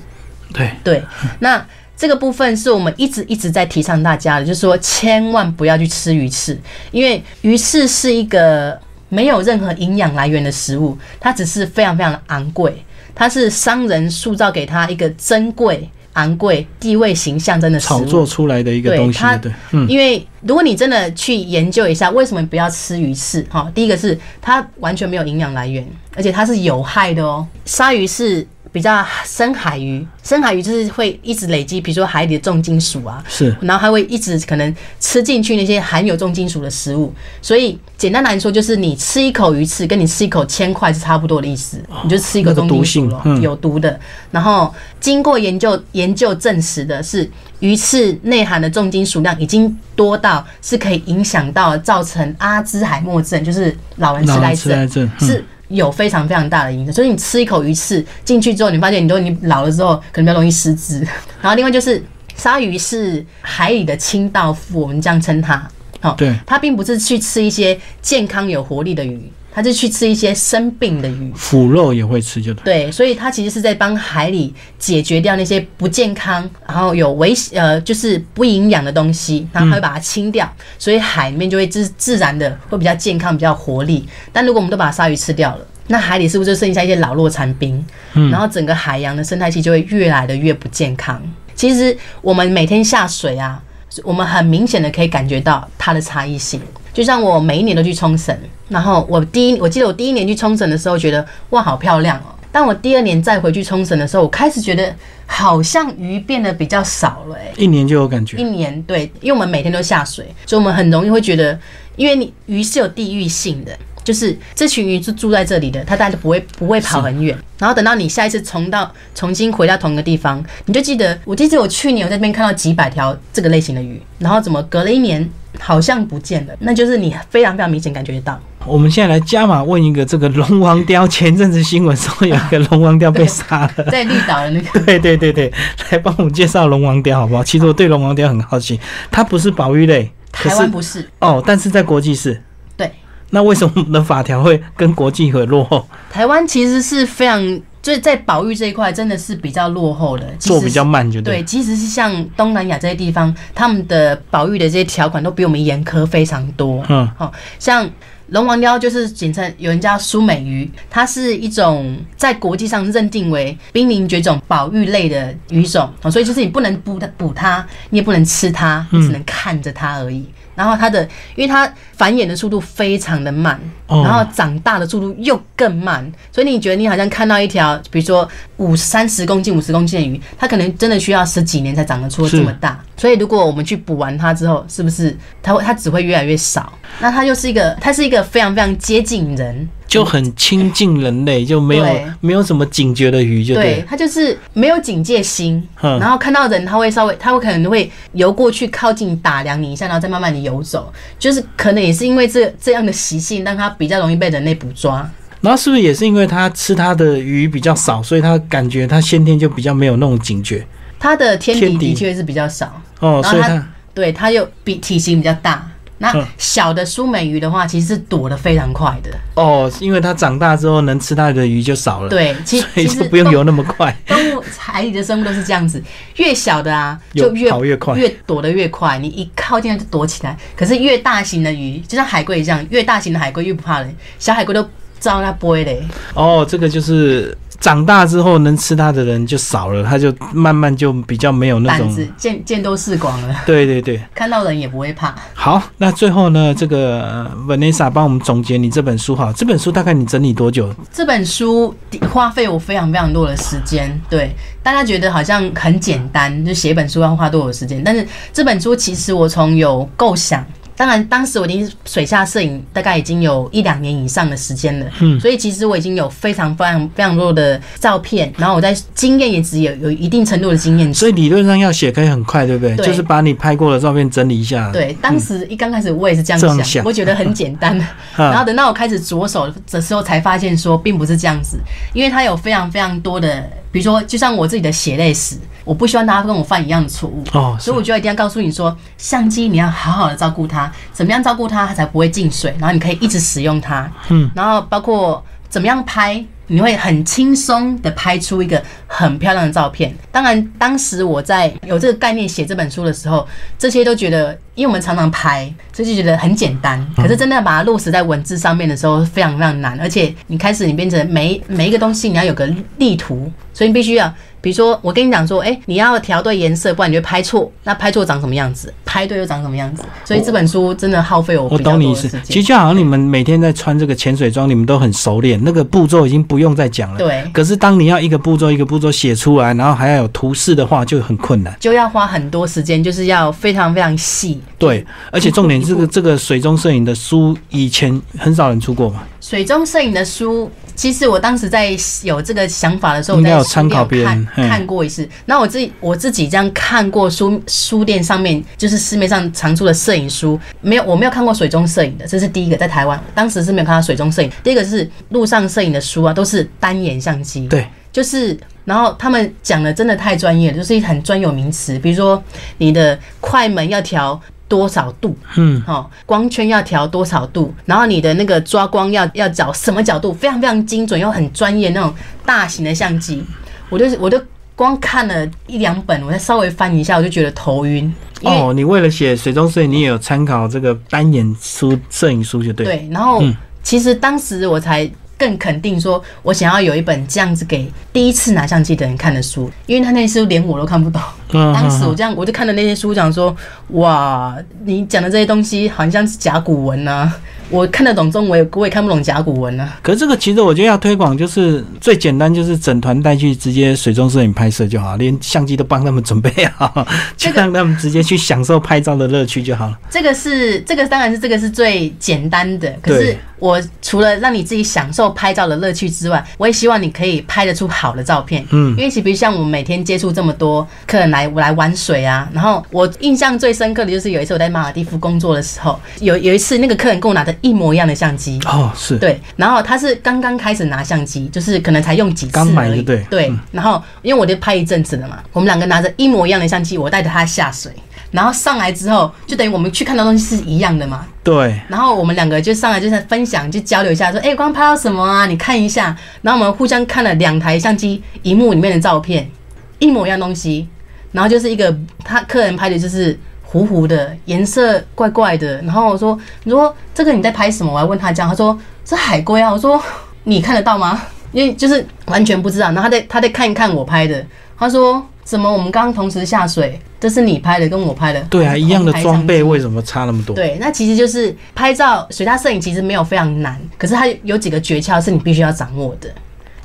[0.54, 1.04] 对，对，
[1.40, 1.66] 那
[1.98, 6.58] 这个部分是我们一直一直在提倡大家的，就是说千万不要去吃鱼翅，
[6.92, 18.00] 因为鱼翅是一个没有任何营养来源的食物，它只是非常非常的昂贵，它是商人塑造给它一个珍贵、昂贵、地位形象真的食物。
[18.00, 23.46] 炒作出来的一个东西，它对，嗯，因为如果你真的去研究一下，为什么不要吃鱼翅？
[23.50, 27.46] 哈，第一个是它完全没有营养来源，而且它是有害的哦。
[27.66, 33.56] 鲨鱼是比较深海鱼，深海鱼就是会一直累积，比如说海里的重金属啊，是。
[33.62, 44.00] 然后它会一直可能吃进去那些含有重金属的食物，所以简单来说，就是你吃一口鱼刺，跟你吃一口铅块是差不多的意思，你就吃一口那个重金属了，有毒的。
[44.30, 47.30] 然后经过研究研究证实的是，
[47.60, 55.28] 鱼刺内含的重金属量已经多到是可以影响到造成阿兹海默症，就是老人痴呆症，症，嗯。
[55.28, 56.94] 是有非常非常大的影响。
[56.94, 61.00] 所以你吃一口鱼刺进去之后，你发现你都你老了之后可能比较容易失智。
[61.42, 62.04] 然后另外就是
[62.36, 65.66] 鲨鱼是海里的清道夫，我们这样称它。
[66.02, 71.32] 好、对，它并不是去吃一些健康有活力的鱼，它是去吃一些生病的鱼。
[71.36, 84.08] 腐肉也会吃，就对，对，所以它其实是在帮海里解决掉那些不健康，然后有危呃就是不营养的东西，然后它会把它清掉，所以海里面就会自自然的会比较健康，比较活力。
[84.32, 87.84] 但如果我们都把鲨鱼吃掉了，那海里是不是就剩下一些老弱残兵？
[88.14, 91.22] 嗯然后整个海洋的生态系就会越来的越不健康。
[91.56, 93.62] 其实我们每天下水啊，
[94.04, 96.62] 我们很明显的可以感觉到它的差异性。
[97.00, 102.36] 就像我每一年都去冲绳，然后我第一，我记得我第一年去冲绳的时候，觉得哇好漂亮哦。
[102.52, 104.94] 当我第二年再回去冲绳的时候，我开始觉得
[105.26, 111.58] 好像鱼变得比较少了、欸，一年就有感觉一，年对，因为我们每天都下水，所以我们很容易会觉得，
[111.96, 113.72] 因为你鱼是有地域性的，
[114.04, 117.34] 就是这群鱼是住在这里的，它大概就不会不会跑很远。
[117.58, 125.30] 然后等到你下一次重到重新回到同一个地方，你就记得，我记得我去年我在那边看到几百条这个类型的鱼，然后怎么隔了一年
[125.60, 128.40] 好像不见了，那就是你非常非常明显感觉得到。
[128.66, 133.84] 我们现在来加码问一个，这个龙王雕，前阵子新闻说有一个龙王雕被杀了。
[133.90, 135.52] 在绿岛的那个， 对对对对，
[135.92, 137.44] 来帮我们介绍龙王雕好不好？
[137.44, 142.42] 其实我对龙王雕很好奇，它不是保育类，台湾不是，哦，但是在国际是。
[142.76, 142.92] 对。
[143.32, 145.88] 那为什么我们的法条会跟国际很落后？
[146.12, 147.42] 台湾其实是非常，
[147.82, 151.44] 就是在保育这一块真的是比较落后的，做比较慢就对，对。
[151.44, 156.84] 即使是像东南亚这些地方，他们的保育的这些条款都比我们严苛非常多。
[156.90, 157.90] 嗯，好、像
[158.28, 170.26] 龙王鲷就是简称有人叫苏美鱼，它是一种在国际上认定为濒临绝种保育类的鱼种，哦，所以就是你不能捕它，捕它，你也不能吃它，你只能看着它而已。
[170.60, 171.02] 然后它的，
[171.38, 174.04] 因为它繁衍的速度非常的慢，哦。
[174.04, 178.28] 然后长大的速度又更慢，所以你觉得你好像看到一条，比如说
[178.60, 182.80] 五三十公斤、五十公斤的鱼，它可能真的需要十几年才长得出这么大。
[182.96, 186.72] 所以如果我们去捕完它之后，是不是它会它只会越来越少？
[187.00, 191.86] 那它就是一个，它是一个非常非常接近人，就很亲近人类，就没有
[192.20, 205.10] 没有什么警觉的鱼，就对对。，它就是没有警戒心，嗯然后看到人，它会稍微，它会可能会游过去靠近打量你一下，然后再慢慢的游走，就是可能也是因为这这样的习性，让它比较容易被人类捕抓。
[205.42, 210.66] 然后是不是也是因为它吃它的鱼比较少，所以它感觉它先天就比较没有那种警觉
[211.00, 215.66] 它的天敌的确是比较少，哦，然后它所以它对，它又比体型比较大。
[216.02, 219.10] 那嗯小的苏美鱼的话，其实是躲得非常快的。
[219.36, 223.94] 哦，因为它长大之后能吃它的鱼就少了，，对，其所以其实就不用游那么快。
[224.08, 225.84] 动物海里的生物都是这样子，
[226.16, 228.98] 越小的啊，就越跑越快越躲得越快。
[228.98, 230.38] 你一靠近它就躲起来。
[230.56, 234.66] 可是越大型的鱼，就像海龟一样，越大型的海龟越不怕人，小海龟都
[235.00, 235.82] 知道它不会嘞。
[236.14, 241.88] 哦，这个就是长大之后能吃它的人就少了，他就慢慢就比较没有那种。
[241.88, 245.14] 胆子见见多识广了，对对对，看到人也不会怕。
[245.34, 250.74] 好，那最后呢，这个呃 Vanessa 帮我们总结你这本书哈，这本书大概你整理多久？
[250.94, 251.74] 这本书
[252.12, 254.34] 花费我非常非常多的时间，对
[254.64, 257.84] 大家觉得好像很简单，就写一本书要花多少时间？
[257.84, 260.46] 但是这本书其实我从有构想。
[260.80, 270.94] 当然，当时我已经水下摄影大概已经有一两年以上的时间了，嗯，所以其实我已经有非常非常非常多的照片，然后我在经验也只有有一定程度的经验。
[270.94, 272.78] 所以理论上要写可以很快，对不对？
[272.78, 274.72] 对就是把你拍过的照片整理一下。
[274.72, 277.78] 对，当时一刚开始我也是这样想，这样想我觉得很简单。
[278.16, 281.58] 然后等到我开始着手的时候，才发现说并不是这样子，
[281.92, 285.36] 因为它有非常非常多的，比如说就像我自己的血泪史，
[285.70, 287.24] 我不希望大家跟我犯一样的错误。
[287.34, 293.88] 哦，所以我就一定要告诉你说，相机你要好好的照顾它，怎么样照顾它，它才不会进水，然后你可以一直使用它。
[294.10, 299.96] 嗯，然后包括怎么样拍，你会很轻松的拍出一个很漂亮的照片。
[300.12, 303.28] 当然，当时我在有这个概念写这本书的时候，
[303.60, 306.84] 这些都觉得，因为我们常常拍，所以就觉得很简单。
[306.96, 309.80] 可是真的要把它落实在文字上面的时候，非常非常难。
[309.80, 312.48] 而且你开始你变成每每一个东西你要有个
[312.80, 314.12] 例图，所以你必须要。
[314.42, 317.52] 比如说，我跟你讲说，哎、你要调对颜色，不然你就会拍错。
[317.64, 318.74] 那拍错长什么样子？
[318.86, 319.84] 拍对又长什么样子？
[320.06, 322.10] 所以这本书真的耗费我我懂你意思。
[322.24, 326.98] 其实就好像你们每天在穿这个潜水装，你们都很熟练，那个步骤已经不用再讲了。
[326.98, 331.56] 对，可是当你要一个步骤一个步骤写出来，然后还要有图示的话，就很困难。
[331.60, 334.40] 就要花很多时间，就是要非常非常细。
[334.58, 339.04] 对，而且重点这个这个水中摄影的书以前很少人出过嘛。
[339.22, 345.08] 水中摄影的书，其实我当时在有这个想法的时候，我在书店参考别人看嗯看过一次。
[345.26, 354.32] 那我自己我自己这样看过书书店上面，就是市面上常出的摄影书，没有我没有看过水中摄影的，这是第一个，在台湾当时是没有看到水中摄影。
[354.44, 362.24] 第一个是路上摄影的书啊，都是单眼相机，对，就是，然后他们讲的真的太专业了，就是很专有名词，比如说
[362.58, 371.94] 你的快门要调多少度，嗯，哦，光圈要调多少度，然后你的那个抓光要要找什么角度，非常非常精准又很专业那种
[372.26, 373.24] 大型的相机，
[373.70, 374.22] 我就我就
[374.56, 383.34] 光看了一两本，我再稍微翻一下，我就觉得头晕，哦，你为了写水中摄影，你也有参考这个单眼书摄影书就对。，对，然后嗯。
[383.62, 391.00] 其实当时我才更肯定说，我想要有一本这样子给第一次拿相机的人看的书，因为他那些书连我都看不懂。
[391.32, 393.36] 嗯当时我嗯这样，我就看了那些书，讲说，
[393.74, 397.14] 哇，你讲的这些东西好像是甲骨文啊，
[397.52, 399.78] 我看得懂中文，我也看不懂甲骨文啊。
[399.84, 409.78] 可是这个其实我觉得要推广，就是最简单，就是整团带去直接水中摄影拍摄就好，连相机都帮他们准备好， 就让他们直接去享受拍照的乐趣就好了。
[409.88, 418.46] 这个是这个当然是这个是最简单的，可是对我除了让你自己享受拍照的乐趣之外，我也希望你可以拍得出好的照片。
[418.52, 418.70] 嗯。
[418.78, 428.40] 因为其实比如像我们每天接触这么多客人来来玩水啊，然后我印象最深刻的就是有一次我在马尔蒂夫工作的时候，有有一次那个客人跟我拿着一模一样的相机。
[428.46, 433.06] 哦，是，对，然后他是刚刚开始拿相机，就是可能才用几次刚买而已就对。
[433.10, 437.72] 对嗯，然后因为我就拍一阵子了嘛，我们两个拿着一模一样的相机，我带着他下水，
[438.12, 441.06] 然后上来之后，就等于我们去看到东西是一样的嘛。
[441.24, 445.26] 对，然后我们两个就上来就是分享，就交流一下，说：“哎、刚刚拍到什么啊？
[445.28, 449.30] 你看一下。”然后我们互相看了两台相机荧幕里面的照片，
[449.78, 450.68] 一模一样东西。
[451.12, 455.62] 然后就是一个他客人拍的就是糊糊的，颜色怪怪的。
[455.62, 459.82] 然后我说：“你说这个你在拍什么？”我还问他这样，他说：“是海龟啊。”我说
[460.26, 461.02] ：“你看得到吗？”
[461.32, 462.68] 因为就是完全不知道。
[462.72, 464.26] 然后他再他再看一看我拍的，
[464.58, 466.80] 他说：“怎么我们刚刚同时下水？
[467.00, 470.36] 这是你拍的，跟我拍的。”对啊，一样的装备为什么差那么多？
[470.36, 476.10] 对，那其实就是拍照水下摄影，其实没有非常难，可是它有几个诀窍是你必须要掌握的。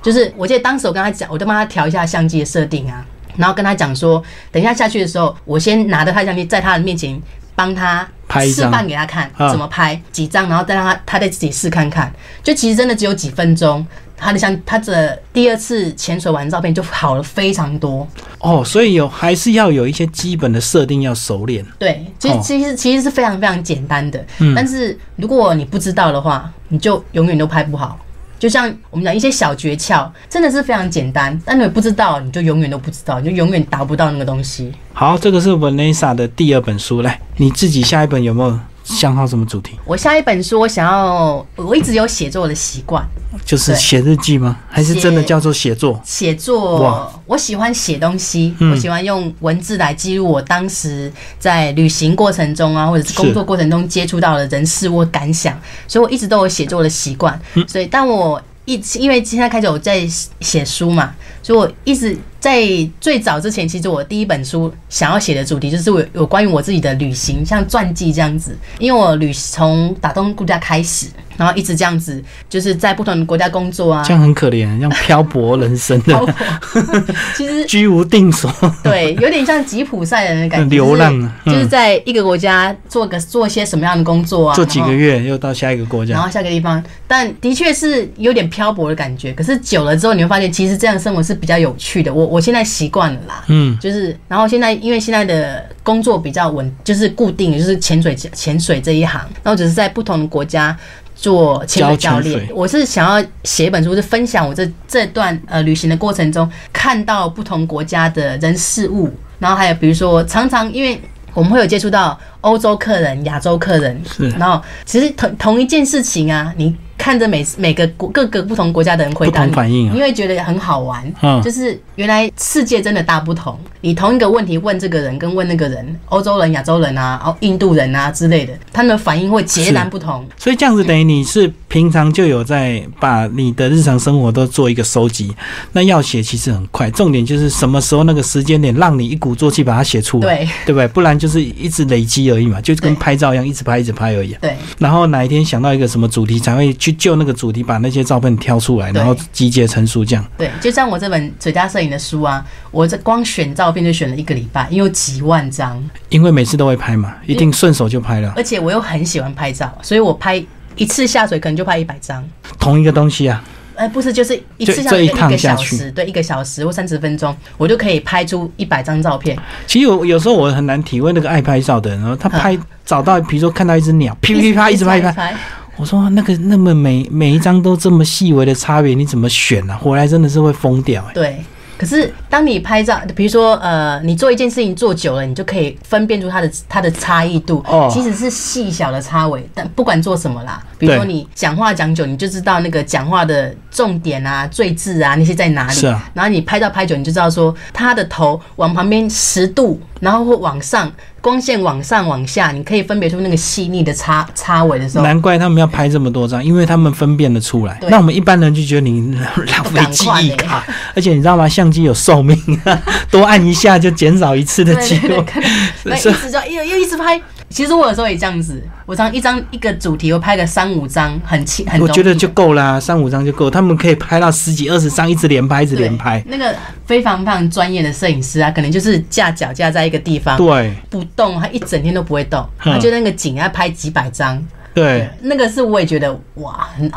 [0.01, 3.05] 就是我记得当时我跟他讲，我就帮他调一下相机的设定啊，
[3.37, 7.21] 然后跟他讲说，等一下下去的时候，我先拿着他相机在他的面前
[7.55, 8.09] 帮他
[8.41, 12.11] 示范给他看啊怎么拍几张，然后再让他他再自己试看看。
[12.43, 13.87] 就其实真的只有几分钟，
[14.25, 18.07] 他的相他的第二次潜水完照片就好了非常多。
[18.39, 21.65] 哦，所以有还是要有一些基本的设定要熟练。
[21.79, 27.99] 对，其实哦其实其实是非常非常简单的，嗯但是如果你不知道的话，你就永远都拍不好。
[28.37, 34.71] 就像我们讲一些小诀窍，真的是非常简单，但你不知道，你就永远都不知道，你就永远达不到那个东西。
[34.93, 39.77] 好，这个是 Vanessa 的第二本书，来，你自己下一本有没有想好什么主题？
[39.85, 43.03] 我下一本书，我想要，我一直有写作的习惯，
[43.45, 44.59] 就是写日记吗？
[44.69, 46.01] 还是真的叫做写作？
[46.05, 55.59] 写作，我喜欢写东西，嗯我喜欢用文字来记录我当时在旅行过程中啊，或者是工作过程中接触到的人事物感想，
[55.89, 57.41] 所以我一直都有写作的习惯。
[57.55, 60.07] 嗯所以，当我一直因为现在开始我在
[60.41, 62.61] 写书嘛，所以我一直在
[63.01, 68.55] 最早之前，其实我第一本书想要写的主题就是我有关于我自己的旅行，像传记这样子。
[68.79, 71.07] 因为我旅从打工度假开始，
[71.39, 74.13] 然后一直这样子，就是在不同的国家工作啊这。
[74.13, 77.03] 样很可怜，像漂泊人生漂的， 泊
[77.35, 78.53] 其实居无定所。
[78.83, 89.33] 对，有点像吉普赛人的感觉，流浪啊就是就是嗯在一个国家做个做些什么样的工作啊，做几个月又到下一个国家然后家，下个地方，但的确是有点漂泊的感觉。
[89.33, 92.13] 可是久了之后，你会发现其实这样的生活是比较有趣的。
[92.13, 100.77] 我我现在习惯了啦，嗯，就是然后现在因为现在的工作比较稳，就是固定，就是潜水潜水这一行，然后只是在不同的国家。
[101.17, 102.49] 做潜水教练。
[102.53, 109.09] 我是想要写一本书，是分享我这这段呃旅行的过程中看到不同国家的人事物，
[109.39, 111.01] 然后还有比如说常常因为
[111.33, 114.29] 我们会有接触到欧洲客人、亚洲客人，是。
[114.31, 120.01] 然后其实同同一件事情啊，你看着每每个国各个不同国家的人回答你，反应啊你。
[120.01, 121.13] 会觉得很好玩。
[121.23, 123.59] 嗯就是原来世界真的大不同。
[123.85, 130.27] 你同一个问题问这个人跟问那个人，欧洲人、亚洲人啊，哦，印度人啊之类的，他们的反应会截然不同。
[130.39, 135.31] 所以这样子等于你是平常就有在把你的日常生活都做一个收集，
[135.73, 140.89] 那要写其实很快，重点就是什么时候那个时间点让你一鼓作气把它写出来，对对不对？
[140.89, 144.35] 不然就是一直累积而已嘛，就跟拍照一样，一直拍一直拍而已。
[144.41, 150.25] 对然后哪一天想到一个什么主题，才会去就那个主题把那些照片挑出来，然后集结成书这样。
[150.39, 158.33] 对，就像我这本水家摄影的书啊，我这光选照片就选了一个礼拜，因为有几万张，因为每次都会拍嘛，一定顺手就拍了。
[158.37, 160.43] 而且我又很喜欢拍照，所以我拍
[160.77, 162.25] 一次下水可能就拍一百张。
[162.59, 163.45] 同一个东西啊，
[163.75, 169.37] 哎，不是，就是一次下水就一个小时，对，一个小时或三十分钟，我就可以拍出一百张照片。
[169.67, 172.57] 其实有有时候我很难体会那个爱拍照的人，然后他拍
[172.87, 175.35] 找到，比如说看到一只鸟，噼噼啪一直拍一拍，拍，
[175.77, 179.77] 我说那个那么每每一张都这么细微的差别，你怎么选啊？
[179.77, 181.45] 回来真的是会疯掉哎、对。
[181.77, 187.91] 可是当你拍照，比如说呃，你做一件事情做久了，你就可以分辨出它的它的差异度，哦。
[187.93, 191.13] 即使是细小的差尾，但不管做什么啦，比如说对。
[191.13, 195.73] 你讲话讲久，你就知道那个讲话的重点啊、最字啊那些在哪里。
[195.73, 196.11] 是啊。
[196.15, 200.91] 然后你拍照拍久，你就知道说他的头往旁边十度，然后或往上，
[201.25, 205.05] 光线往上往下，你可以分别出那个细腻的插插尾的时候。
[205.05, 207.81] 难怪他们要拍这么多张，因为他们分辨得出来。
[207.89, 210.63] 那我们一般人就觉得你浪费记忆赶卡，
[210.95, 211.49] 而且你知道吗？
[211.49, 212.39] 相机有寿命，
[213.11, 215.09] 多按一下就减少一次的对记录。
[215.23, 215.45] 对对，
[215.85, 217.19] 那一直就又又一直拍。
[217.51, 221.81] 其实我有时候也这样子，我常一张一个主题，我拍个三五张，很轻很。
[221.81, 223.49] 我觉得就够啦，三五张就够。
[223.49, 226.21] 他们可以拍到十几、二十张，一直连拍，一直连拍。
[226.27, 226.53] 那个
[226.85, 234.45] 非常非常专业的摄影师啊，可能就是架脚架在一个地方对不动，他一整天都不会动，嗯他就那个景要拍几百张。
[234.75, 236.91] 对，那个是我也觉得哇，很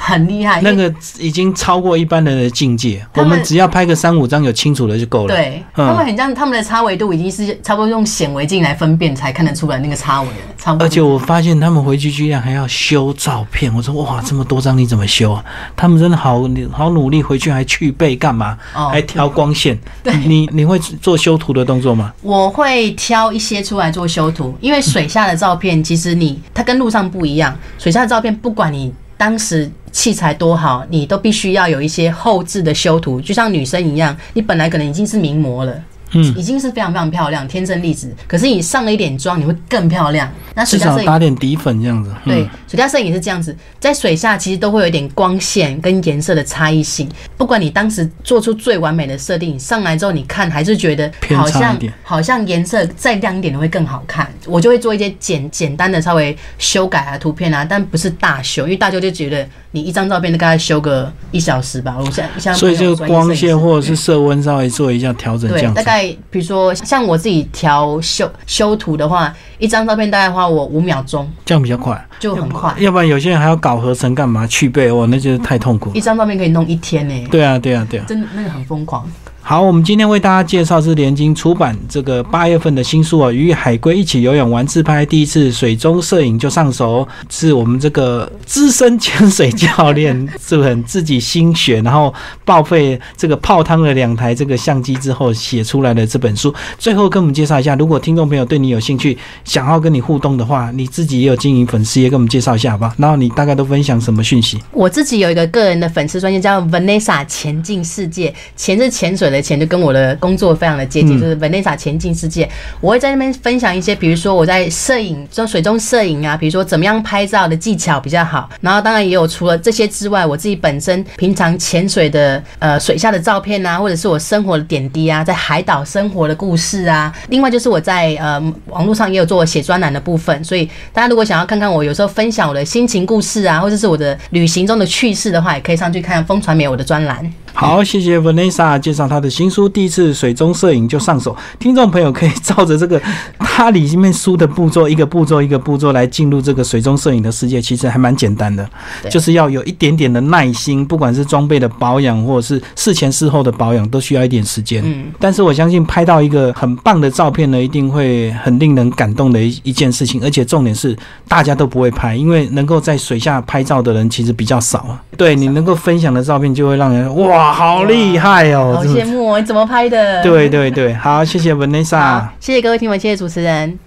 [0.00, 0.60] 很厉害。
[0.62, 3.04] 那个已经超过一般人的境界。
[3.14, 5.34] 我们只要拍个三五张有清楚的就够了。
[5.34, 10.86] 对，嗯他们很像他们的差维度已经是差不多用显微镜来分辨才看得出来那个差维，差不多。
[10.86, 15.44] 而且我发现他们回去居然还要修照片，我说哇，这么多张你怎么修啊？
[15.74, 18.56] 他们真的好好努力，回去还去背干嘛？
[18.74, 19.78] 哦还调光线。
[20.02, 22.12] 对你你会做修图的动作吗？
[22.22, 35.82] 我会挑一些出来做修图，因为水下的照片其实你它跟路上不一样，水下的照片不管你当时器材多好，你都必须要有一些后置的修图，就像女生一样，你本来可能已经是名模了。
[36.12, 38.14] 嗯已经是非常非常漂亮，天生丽质。
[38.26, 40.30] 可是你上了一点妆，你会更漂亮。
[40.54, 42.10] 那水下摄影打点底粉这样子。
[42.24, 47.08] 嗯对，水下摄影也是这样子，在水下其实都会有一点光线跟颜色的差异性。
[47.36, 54.28] 不管你当时做出最完美的设定，上来之后你看还是觉得偏好像差一点好像颜色再亮一点的会更好看。
[54.46, 61.96] 我就会做一些简简单的稍微修改啊图片啊，但不是大修，因为大修就觉得你一张照片大概修个一小时吧。
[61.98, 65.76] 我现在像所以就光线或者是色温稍微做一下调整，这，样子。
[65.76, 65.97] 大概
[66.30, 72.74] 比如说像我自己调修修图的话，一张照片大概花我五秒钟，这样比较快，就很快。
[72.78, 76.00] 要不然有些人还要搞合成干嘛去背，哦，那就是太痛苦一。
[76.00, 78.04] 张照片可以弄一天呢、对啊，对啊，对啊。
[78.08, 79.08] 真的那个很疯狂。
[79.48, 92.12] 好，我们今天为大家介绍是联经出版这个八月份的新书啊，与海龟一起游泳玩自拍，第一次水中摄影就上手，是我们这个资深潜水教练 是不是自己心血，然后
[92.44, 96.54] 报废这个泡汤了两台这个相机之后写出来的这本书。
[96.78, 102.94] 最后跟我们介绍一下，如果听众朋友对你有兴趣，想要跟你互动的话，你自己也有经营粉丝页，跟我们介绍一下好吧？
[102.98, 104.58] 然后你大概都分享什么讯息？
[104.72, 112.48] 我自己有一个个人的粉丝专业叫 Vanessa 前进世界，潜是潜水的潜，就跟我的工作非常的接近，嗯就是 Vanessa 前进世界。
[112.80, 118.48] 我会在那边分享一些，比如说我在摄影，就水中摄影啊，比如说怎么样拍照的技巧比较好。
[118.60, 127.12] 然后当然也有除了这些之外，我自己本身平常潜水的呃水下的照片啊，或者是我生活的点滴啊，在海岛生活的故事啊。
[127.28, 137.32] 另外就是我在呃网络上也有做写专栏的部分，所以大家如果想要看看我有时候分享我的心情故事啊，或者是我的旅行中的趣事的话，也可以上去看风传媒我的专栏。
[137.60, 143.02] 好，谢谢 Vanessa 介绍她的新书《第一次水中摄影就上手》，听众朋友可以照着这个
[143.36, 148.64] 它里面书的步骤，一个步骤一个步骤来进入这个水中摄影的世界，其实还蛮简单的，
[149.02, 154.80] 对就是要有一点点的耐心，不管是装备的保养或者是事前事后的保养，都需要一点时间。
[154.86, 160.96] 嗯，但是我相信拍到一个很棒的照片呢，一定会很令人感动的一一件事情，而且重点是
[161.26, 165.02] 大家都不会拍，因为能够在水下拍照的人其实比较少啊。
[165.16, 168.74] 对你能够分享的照片，就会让人哇，好厉害哦！
[168.76, 170.22] 好羡慕哦，你怎么拍的？
[170.22, 173.78] 对对对，好，谢谢 Vanessa。，谢谢各位听友，谢谢主持人。